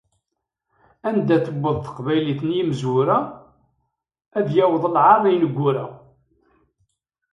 Anda 1.07 1.37
tewweḍ 1.45 1.77
teqbaylit 1.85 2.41
n 2.45 2.49
yimezwura, 2.55 3.19
ad 4.37 4.47
yaweḍ 4.57 4.83
lɛar 4.95 5.19
n 5.21 5.25
yineggura. 5.31 5.85